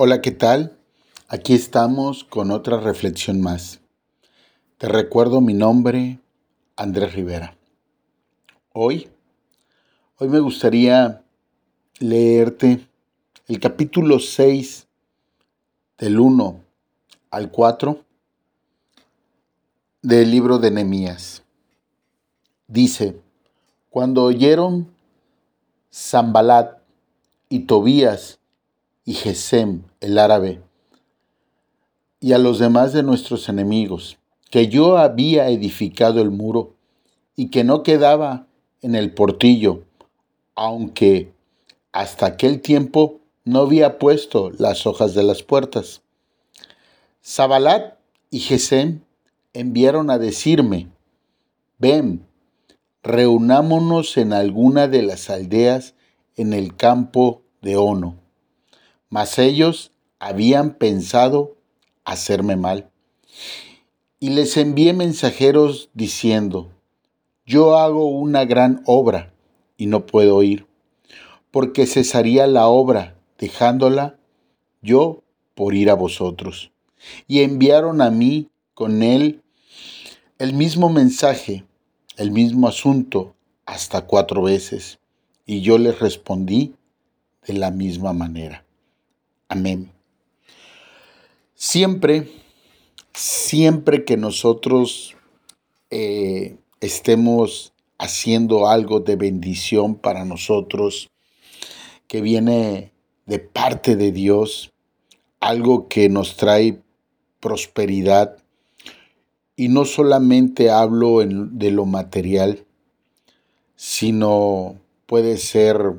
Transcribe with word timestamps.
Hola, 0.00 0.20
¿qué 0.20 0.30
tal? 0.30 0.78
Aquí 1.26 1.54
estamos 1.54 2.22
con 2.22 2.52
otra 2.52 2.78
reflexión 2.78 3.40
más. 3.40 3.80
Te 4.76 4.86
recuerdo 4.86 5.40
mi 5.40 5.54
nombre, 5.54 6.20
Andrés 6.76 7.14
Rivera. 7.14 7.56
Hoy, 8.72 9.08
hoy 10.18 10.28
me 10.28 10.38
gustaría 10.38 11.24
leerte 11.98 12.86
el 13.48 13.58
capítulo 13.58 14.20
6 14.20 14.86
del 15.98 16.20
1 16.20 16.60
al 17.32 17.50
4 17.50 18.04
del 20.02 20.30
libro 20.30 20.60
de 20.60 20.70
Nehemías. 20.70 21.42
Dice, 22.68 23.20
cuando 23.90 24.22
oyeron 24.22 24.94
Zambalat 25.90 26.78
y 27.48 27.66
Tobías 27.66 28.37
y 29.08 29.14
Gesem, 29.14 29.84
el 30.02 30.18
árabe, 30.18 30.60
y 32.20 32.34
a 32.34 32.38
los 32.38 32.58
demás 32.58 32.92
de 32.92 33.02
nuestros 33.02 33.48
enemigos, 33.48 34.18
que 34.50 34.68
yo 34.68 34.98
había 34.98 35.48
edificado 35.48 36.20
el 36.20 36.30
muro 36.30 36.74
y 37.34 37.48
que 37.48 37.64
no 37.64 37.82
quedaba 37.82 38.46
en 38.82 38.94
el 38.94 39.14
portillo, 39.14 39.84
aunque 40.54 41.32
hasta 41.90 42.26
aquel 42.26 42.60
tiempo 42.60 43.20
no 43.46 43.60
había 43.60 43.98
puesto 43.98 44.50
las 44.50 44.86
hojas 44.86 45.14
de 45.14 45.22
las 45.22 45.42
puertas. 45.42 46.02
Zabalat 47.24 47.94
y 48.28 48.40
Gesem 48.40 49.00
enviaron 49.54 50.10
a 50.10 50.18
decirme, 50.18 50.88
ven, 51.78 52.26
reunámonos 53.02 54.18
en 54.18 54.34
alguna 54.34 54.86
de 54.86 55.00
las 55.00 55.30
aldeas 55.30 55.94
en 56.36 56.52
el 56.52 56.76
campo 56.76 57.40
de 57.62 57.78
Ono 57.78 58.27
mas 59.10 59.38
ellos 59.38 59.92
habían 60.18 60.74
pensado 60.74 61.56
hacerme 62.04 62.56
mal. 62.56 62.90
Y 64.20 64.30
les 64.30 64.56
envié 64.56 64.92
mensajeros 64.92 65.90
diciendo, 65.94 66.72
yo 67.46 67.78
hago 67.78 68.08
una 68.08 68.44
gran 68.44 68.82
obra 68.84 69.32
y 69.76 69.86
no 69.86 70.06
puedo 70.06 70.42
ir, 70.42 70.66
porque 71.50 71.86
cesaría 71.86 72.46
la 72.46 72.66
obra, 72.66 73.16
dejándola 73.38 74.18
yo 74.82 75.22
por 75.54 75.74
ir 75.74 75.90
a 75.90 75.94
vosotros. 75.94 76.72
Y 77.26 77.42
enviaron 77.42 78.02
a 78.02 78.10
mí 78.10 78.50
con 78.74 79.02
él 79.02 79.42
el 80.38 80.52
mismo 80.52 80.88
mensaje, 80.90 81.64
el 82.16 82.32
mismo 82.32 82.68
asunto, 82.68 83.34
hasta 83.66 84.06
cuatro 84.06 84.42
veces. 84.42 84.98
Y 85.46 85.60
yo 85.62 85.78
les 85.78 85.98
respondí 85.98 86.74
de 87.46 87.54
la 87.54 87.70
misma 87.70 88.12
manera. 88.12 88.64
Amén. 89.50 89.90
Siempre, 91.54 92.28
siempre 93.14 94.04
que 94.04 94.18
nosotros 94.18 95.16
eh, 95.90 96.58
estemos 96.80 97.72
haciendo 97.96 98.68
algo 98.68 99.00
de 99.00 99.16
bendición 99.16 99.94
para 99.94 100.26
nosotros, 100.26 101.08
que 102.08 102.20
viene 102.20 102.92
de 103.24 103.38
parte 103.38 103.96
de 103.96 104.12
Dios, 104.12 104.70
algo 105.40 105.88
que 105.88 106.10
nos 106.10 106.36
trae 106.36 106.82
prosperidad, 107.40 108.36
y 109.56 109.68
no 109.68 109.86
solamente 109.86 110.70
hablo 110.70 111.20
de 111.26 111.70
lo 111.70 111.86
material, 111.86 112.66
sino 113.76 114.76
puede 115.06 115.38
ser 115.38 115.94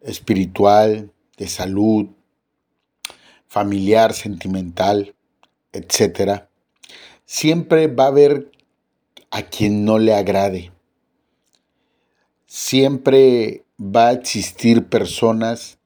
espiritual, 0.00 1.12
de 1.36 1.48
salud, 1.48 2.08
familiar, 3.54 4.14
sentimental, 4.14 5.14
etc., 5.72 6.46
siempre 7.24 7.86
va 7.86 8.06
a 8.06 8.08
haber 8.08 8.50
a 9.30 9.42
quien 9.42 9.84
no 9.84 10.00
le 10.00 10.12
agrade. 10.12 10.72
Siempre 12.46 13.62
va 13.78 14.08
a 14.08 14.12
existir 14.12 14.88
personas 14.88 15.78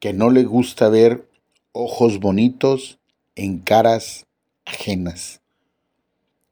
que 0.00 0.12
no 0.12 0.30
le 0.30 0.42
gusta 0.42 0.88
ver 0.88 1.28
ojos 1.70 2.18
bonitos 2.18 2.98
en 3.36 3.60
caras 3.60 4.26
ajenas. 4.64 5.42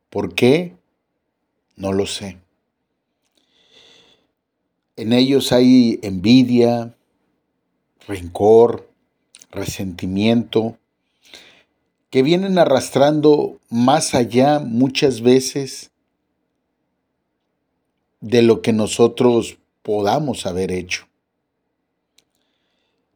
¿Por 0.09 0.37
qué? 0.37 0.77
No 1.75 1.93
lo 1.93 2.07
sé. 2.07 2.39
En 4.95 5.13
ellos 5.13 5.51
hay 5.51 5.99
envidia, 6.05 6.95
rencor, 8.07 8.90
resentimiento, 9.51 10.77
que 12.11 12.23
vienen 12.23 12.59
arrastrando 12.59 13.59
más 13.69 14.15
allá 14.15 14.59
muchas 14.59 15.21
veces 15.21 15.91
de 18.21 18.43
lo 18.43 18.63
que 18.63 18.73
nosotros 18.73 19.59
podamos 19.83 20.47
haber 20.47 20.73
hecho. 20.73 21.07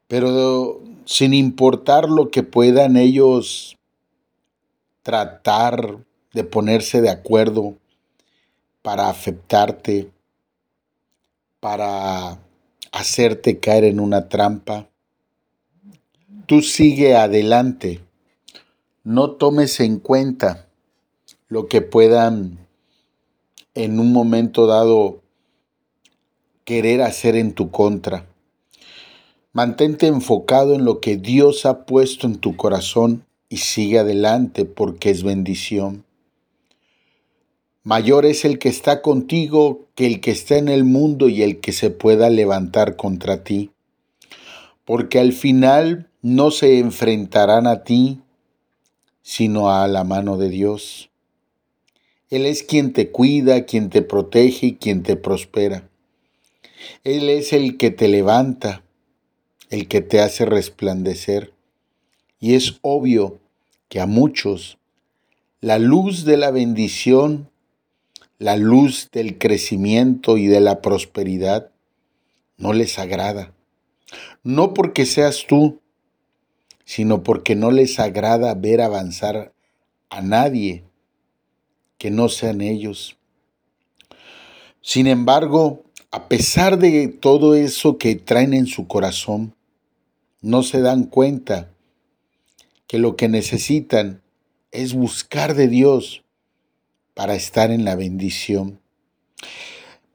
Pero 0.06 0.80
sin 1.04 1.34
importar 1.34 2.08
lo 2.08 2.30
que 2.30 2.42
puedan 2.42 2.96
ellos 2.96 3.76
tratar 5.02 5.98
de 6.32 6.44
ponerse 6.44 7.00
de 7.00 7.10
acuerdo 7.10 7.76
para 8.82 9.08
afectarte, 9.08 10.10
para 11.60 12.38
hacerte 12.92 13.58
caer 13.60 13.84
en 13.84 14.00
una 14.00 14.28
trampa, 14.28 14.88
Tú 16.46 16.60
sigue 16.60 17.16
adelante. 17.16 18.00
No 19.02 19.30
tomes 19.30 19.80
en 19.80 19.98
cuenta 19.98 20.68
lo 21.48 21.68
que 21.68 21.80
puedan 21.80 22.58
en 23.74 23.98
un 23.98 24.12
momento 24.12 24.66
dado 24.66 25.22
querer 26.64 27.00
hacer 27.00 27.36
en 27.36 27.54
tu 27.54 27.70
contra. 27.70 28.26
Mantente 29.54 30.06
enfocado 30.06 30.74
en 30.74 30.84
lo 30.84 31.00
que 31.00 31.16
Dios 31.16 31.64
ha 31.64 31.86
puesto 31.86 32.26
en 32.26 32.36
tu 32.36 32.56
corazón 32.56 33.24
y 33.48 33.58
sigue 33.58 34.00
adelante 34.00 34.66
porque 34.66 35.08
es 35.08 35.22
bendición. 35.22 36.04
Mayor 37.84 38.26
es 38.26 38.44
el 38.44 38.58
que 38.58 38.68
está 38.68 39.00
contigo 39.00 39.86
que 39.94 40.06
el 40.06 40.20
que 40.20 40.32
está 40.32 40.58
en 40.58 40.68
el 40.68 40.84
mundo 40.84 41.30
y 41.30 41.42
el 41.42 41.60
que 41.60 41.72
se 41.72 41.88
pueda 41.88 42.28
levantar 42.28 42.96
contra 42.96 43.44
ti. 43.44 43.70
Porque 44.84 45.18
al 45.18 45.32
final 45.32 46.10
no 46.24 46.50
se 46.50 46.78
enfrentarán 46.78 47.66
a 47.66 47.84
ti, 47.84 48.22
sino 49.20 49.70
a 49.70 49.86
la 49.88 50.04
mano 50.04 50.38
de 50.38 50.48
Dios. 50.48 51.10
Él 52.30 52.46
es 52.46 52.62
quien 52.62 52.94
te 52.94 53.10
cuida, 53.10 53.66
quien 53.66 53.90
te 53.90 54.00
protege 54.00 54.68
y 54.68 54.74
quien 54.76 55.02
te 55.02 55.16
prospera. 55.16 55.86
Él 57.04 57.28
es 57.28 57.52
el 57.52 57.76
que 57.76 57.90
te 57.90 58.08
levanta, 58.08 58.82
el 59.68 59.86
que 59.86 60.00
te 60.00 60.22
hace 60.22 60.46
resplandecer. 60.46 61.52
Y 62.40 62.54
es 62.54 62.78
obvio 62.80 63.38
que 63.90 64.00
a 64.00 64.06
muchos 64.06 64.78
la 65.60 65.78
luz 65.78 66.24
de 66.24 66.38
la 66.38 66.50
bendición, 66.50 67.50
la 68.38 68.56
luz 68.56 69.10
del 69.12 69.36
crecimiento 69.36 70.38
y 70.38 70.46
de 70.46 70.62
la 70.62 70.80
prosperidad 70.80 71.70
no 72.56 72.72
les 72.72 72.98
agrada. 72.98 73.52
No 74.42 74.72
porque 74.72 75.04
seas 75.04 75.44
tú, 75.46 75.82
sino 76.84 77.22
porque 77.22 77.56
no 77.56 77.70
les 77.70 77.98
agrada 77.98 78.54
ver 78.54 78.80
avanzar 78.80 79.52
a 80.10 80.20
nadie 80.20 80.84
que 81.98 82.10
no 82.10 82.28
sean 82.28 82.60
ellos. 82.60 83.16
Sin 84.80 85.06
embargo, 85.06 85.82
a 86.10 86.28
pesar 86.28 86.78
de 86.78 87.08
todo 87.08 87.54
eso 87.54 87.98
que 87.98 88.14
traen 88.14 88.54
en 88.54 88.66
su 88.66 88.86
corazón, 88.86 89.54
no 90.42 90.62
se 90.62 90.80
dan 90.80 91.04
cuenta 91.04 91.70
que 92.86 92.98
lo 92.98 93.16
que 93.16 93.28
necesitan 93.28 94.22
es 94.70 94.92
buscar 94.92 95.54
de 95.54 95.68
Dios 95.68 96.22
para 97.14 97.34
estar 97.34 97.70
en 97.70 97.84
la 97.84 97.96
bendición. 97.96 98.80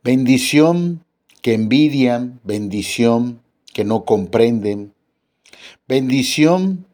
Bendición 0.03 1.03
que 1.41 1.53
envidian, 1.53 2.39
bendición 2.43 3.41
que 3.73 3.83
no 3.83 4.05
comprenden, 4.05 4.93
Bendición 5.87 6.85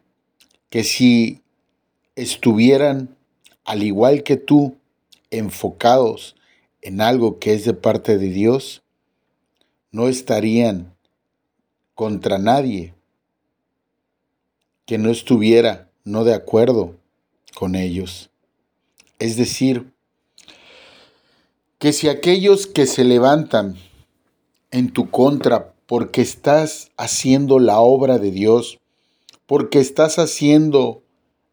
que 0.70 0.84
si 0.84 1.42
estuvieran, 2.14 3.16
al 3.64 3.82
igual 3.82 4.22
que 4.22 4.36
tú, 4.36 4.76
enfocados 5.30 6.36
en 6.82 7.00
algo 7.00 7.38
que 7.38 7.54
es 7.54 7.64
de 7.64 7.74
parte 7.74 8.18
de 8.18 8.28
Dios, 8.28 8.82
no 9.90 10.08
estarían 10.08 10.94
contra 11.94 12.38
nadie 12.38 12.94
que 14.86 14.98
no 14.98 15.10
estuviera 15.10 15.90
no 16.04 16.24
de 16.24 16.34
acuerdo 16.34 16.94
con 17.54 17.74
ellos. 17.74 18.30
Es 19.18 19.36
decir, 19.36 19.92
que 21.78 21.92
si 21.92 22.08
aquellos 22.08 22.66
que 22.66 22.86
se 22.86 23.04
levantan 23.04 23.76
en 24.70 24.92
tu 24.92 25.10
contra 25.10 25.74
porque 25.86 26.20
estás 26.20 26.90
haciendo 26.96 27.58
la 27.58 27.80
obra 27.80 28.18
de 28.18 28.30
Dios, 28.30 28.80
porque 29.46 29.78
estás 29.78 30.18
haciendo 30.18 31.02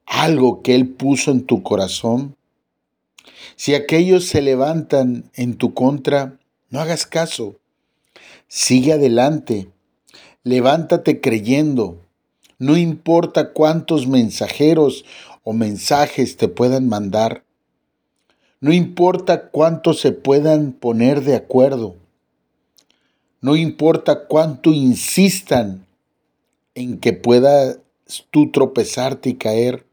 algo 0.06 0.62
que 0.62 0.76
Él 0.76 0.90
puso 0.90 1.32
en 1.32 1.46
tu 1.46 1.64
corazón. 1.64 2.36
Si 3.56 3.76
aquellos 3.76 4.26
se 4.26 4.42
levantan 4.42 5.30
en 5.36 5.56
tu 5.56 5.74
contra, 5.74 6.40
no 6.70 6.80
hagas 6.80 7.06
caso. 7.06 7.56
Sigue 8.48 8.94
adelante. 8.94 9.70
Levántate 10.44 11.22
creyendo. 11.22 12.00
No 12.58 12.78
importa 12.78 13.54
cuántos 13.54 14.08
mensajeros 14.08 15.06
o 15.44 15.54
mensajes 15.54 16.38
te 16.38 16.48
puedan 16.48 16.88
mandar. 16.88 17.44
No 18.60 18.74
importa 18.74 19.50
cuánto 19.50 19.94
se 19.94 20.12
puedan 20.12 20.72
poner 20.72 21.22
de 21.22 21.36
acuerdo. 21.36 21.96
No 23.44 23.58
importa 23.58 24.26
cuánto 24.26 24.72
insistan 24.72 25.86
en 26.76 26.98
que 26.98 27.12
puedas 27.12 27.78
tú 28.32 28.50
tropezarte 28.50 29.32
y 29.32 29.34
caer. 29.34 29.86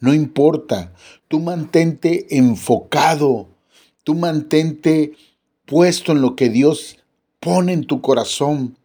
No 0.00 0.12
importa. 0.12 0.92
Tú 1.28 1.38
mantente 1.38 2.26
enfocado. 2.36 3.46
Tú 4.02 4.16
mantente 4.16 5.12
puesto 5.64 6.10
en 6.10 6.22
lo 6.22 6.34
que 6.34 6.48
Dios 6.48 6.98
pone 7.38 7.72
en 7.72 7.86
tu 7.86 8.00
corazón. 8.00 8.76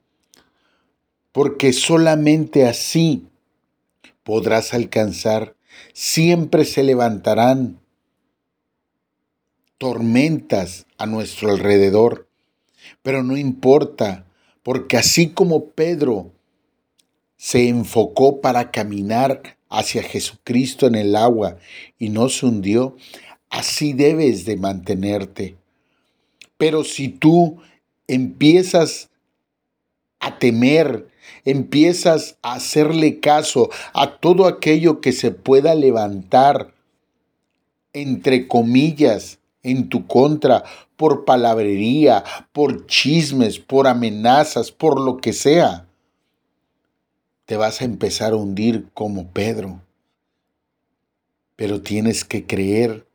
Porque 1.32 1.74
solamente 1.74 2.68
así 2.68 3.26
podrás 4.22 4.76
alcanzar. 4.76 5.56
Siempre 5.94 6.66
se 6.66 6.84
levantarán 6.84 7.80
tormentas 9.80 10.86
a 11.00 11.08
nuestro 11.08 11.50
alrededor. 11.50 12.28
Pero 13.02 13.24
no 13.24 13.38
importa, 13.38 14.26
porque 14.64 14.98
así 14.98 15.30
como 15.30 15.66
Pedro 15.66 16.32
se 17.38 17.68
enfocó 17.68 18.42
para 18.42 18.72
caminar 18.72 19.58
hacia 19.70 20.04
Jesucristo 20.04 20.86
en 20.86 20.96
el 20.96 21.16
agua 21.16 21.58
y 21.98 22.10
no 22.10 22.30
se 22.30 22.46
hundió, 22.46 22.96
así 23.50 23.94
debes 23.94 24.46
de 24.46 24.58
mantenerte. 24.58 25.56
Pero 26.58 26.84
si 26.84 27.10
tú 27.10 27.58
empiezas 28.08 29.10
a 30.20 30.38
temer, 30.38 31.08
empiezas 31.46 32.38
a 32.42 32.54
hacerle 32.54 33.20
caso 33.20 33.70
a 33.94 34.20
todo 34.20 34.46
aquello 34.46 35.02
que 35.02 35.12
se 35.12 35.32
pueda 35.32 35.74
levantar, 35.74 36.74
entre 37.94 38.48
comillas, 38.48 39.40
en 39.64 39.90
tu 39.90 40.08
contra 40.08 40.64
por 40.96 41.26
palabrería, 41.26 42.24
por 42.52 42.86
chismes, 42.88 43.60
por 43.60 43.88
amenazas, 43.88 44.72
por 44.72 45.00
lo 45.00 45.18
que 45.18 45.34
sea, 45.34 45.88
te 47.46 47.58
vas 47.58 47.82
a 47.82 47.86
empezar 47.86 48.34
a 48.34 48.38
hundir 48.38 48.88
como 48.94 49.28
Pedro. 49.28 49.82
Pero 51.56 51.82
tienes 51.82 52.24
que 52.24 52.46
creer, 52.46 53.08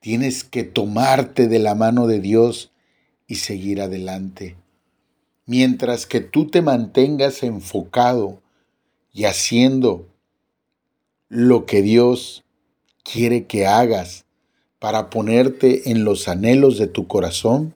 tienes 0.00 0.44
que 0.44 0.64
tomarte 0.64 1.48
de 1.48 1.58
la 1.58 1.74
mano 1.74 2.06
de 2.06 2.20
Dios 2.20 2.72
y 3.26 3.36
seguir 3.36 3.80
adelante. 3.80 4.56
Mientras 5.46 6.06
que 6.06 6.20
tú 6.20 6.48
te 6.48 6.62
mantengas 6.62 7.42
enfocado 7.42 8.42
y 9.12 9.24
haciendo 9.24 10.06
lo 11.28 11.64
que 11.66 11.82
Dios 11.82 12.44
quiere 13.02 13.46
que 13.46 13.66
hagas, 13.66 14.25
para 14.86 15.10
ponerte 15.10 15.90
en 15.90 16.04
los 16.04 16.28
anhelos 16.28 16.78
de 16.78 16.86
tu 16.86 17.08
corazón? 17.08 17.74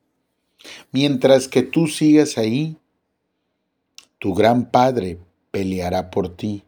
Mientras 0.93 1.49
que 1.49 1.65
tú 1.65 1.89
sigas 1.89 2.39
ahí, 2.39 2.77
tu 4.21 4.33
gran 4.33 4.71
Padre 4.71 5.19
peleará 5.51 6.13
por 6.13 6.29
ti. 6.29 6.63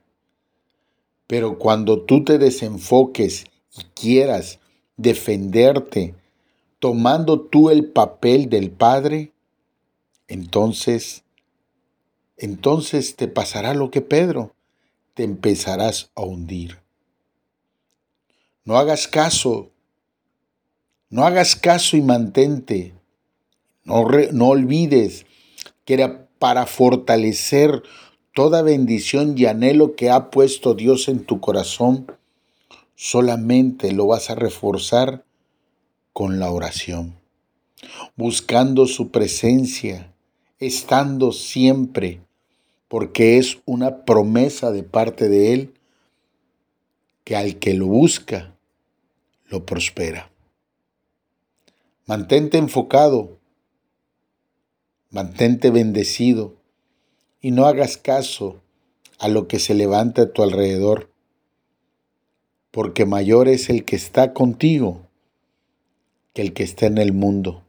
Pero 1.28 1.60
cuando 1.60 2.02
tú 2.02 2.24
te 2.24 2.38
desenfoques 2.38 3.44
y 3.78 3.84
quieras 3.94 4.58
defenderte 4.96 6.16
tomando 6.80 7.40
tú 7.40 7.70
el 7.70 7.84
papel 7.84 8.48
del 8.48 8.72
Padre, 8.72 9.30
entonces, 10.26 11.22
entonces 12.36 13.14
te 13.14 13.28
pasará 13.28 13.74
lo 13.74 13.92
que 13.92 14.00
Pedro, 14.00 14.52
te 15.14 15.22
empezarás 15.22 16.10
a 16.16 16.22
hundir. 16.22 16.80
No 18.64 18.76
hagas 18.76 19.06
caso 19.06 19.71
no 21.12 21.26
hagas 21.26 21.56
caso 21.56 21.98
y 21.98 22.00
mantente. 22.00 22.94
No, 23.84 24.08
no 24.32 24.48
olvides 24.48 25.26
que 25.84 25.92
era 25.94 26.26
para 26.38 26.64
fortalecer 26.64 27.82
toda 28.34 28.62
bendición 28.62 29.34
y 29.36 29.44
anhelo 29.44 29.94
que 29.94 30.08
ha 30.08 30.30
puesto 30.30 30.72
Dios 30.72 31.08
en 31.08 31.24
tu 31.24 31.38
corazón. 31.38 32.10
Solamente 32.94 33.92
lo 33.92 34.06
vas 34.06 34.30
a 34.30 34.36
reforzar 34.36 35.22
con 36.14 36.40
la 36.40 36.50
oración, 36.50 37.14
buscando 38.16 38.86
su 38.86 39.10
presencia, 39.10 40.14
estando 40.60 41.32
siempre, 41.32 42.22
porque 42.88 43.36
es 43.36 43.58
una 43.66 44.06
promesa 44.06 44.70
de 44.70 44.82
parte 44.82 45.28
de 45.28 45.52
Él 45.52 45.74
que 47.24 47.36
al 47.36 47.58
que 47.58 47.74
lo 47.74 47.86
busca, 47.86 48.56
lo 49.48 49.66
prospera. 49.66 50.31
Mantente 52.12 52.58
enfocado, 52.58 53.38
mantente 55.08 55.70
bendecido 55.70 56.54
y 57.40 57.52
no 57.52 57.64
hagas 57.64 57.96
caso 57.96 58.60
a 59.18 59.28
lo 59.28 59.48
que 59.48 59.58
se 59.58 59.72
levanta 59.72 60.20
a 60.20 60.30
tu 60.30 60.42
alrededor, 60.42 61.10
porque 62.70 63.06
mayor 63.06 63.48
es 63.48 63.70
el 63.70 63.86
que 63.86 63.96
está 63.96 64.34
contigo 64.34 65.06
que 66.34 66.42
el 66.42 66.52
que 66.52 66.64
está 66.64 66.84
en 66.84 66.98
el 66.98 67.14
mundo. 67.14 67.62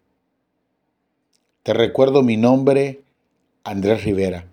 Te 1.64 1.74
recuerdo 1.74 2.22
mi 2.22 2.36
nombre, 2.36 3.02
Andrés 3.64 4.04
Rivera. 4.04 4.46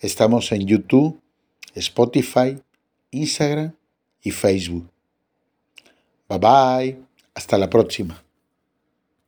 Estamos 0.00 0.52
en 0.52 0.66
YouTube, 0.66 1.20
Spotify, 1.74 2.62
Instagram 3.10 3.74
y 4.22 4.30
Facebook. 4.30 4.88
Bye 6.30 6.38
bye. 6.38 7.02
Hasta 7.34 7.58
la 7.58 7.68
próxima. 7.68 8.24